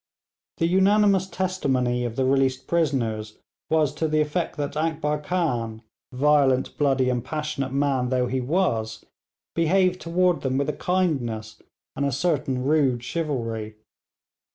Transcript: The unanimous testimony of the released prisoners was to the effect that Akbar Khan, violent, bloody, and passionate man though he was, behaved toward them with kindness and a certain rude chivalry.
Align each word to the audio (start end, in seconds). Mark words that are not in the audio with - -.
The 0.57 0.65
unanimous 0.65 1.27
testimony 1.27 2.05
of 2.05 2.15
the 2.15 2.25
released 2.25 2.65
prisoners 2.65 3.37
was 3.69 3.93
to 3.93 4.07
the 4.07 4.19
effect 4.19 4.57
that 4.57 4.75
Akbar 4.75 5.19
Khan, 5.19 5.83
violent, 6.11 6.75
bloody, 6.79 7.07
and 7.11 7.23
passionate 7.23 7.71
man 7.71 8.09
though 8.09 8.25
he 8.25 8.41
was, 8.41 9.05
behaved 9.53 10.01
toward 10.01 10.41
them 10.41 10.57
with 10.57 10.75
kindness 10.79 11.61
and 11.95 12.03
a 12.03 12.11
certain 12.11 12.63
rude 12.63 13.03
chivalry. 13.03 13.75